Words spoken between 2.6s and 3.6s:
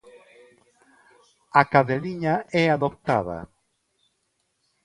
é adoptada.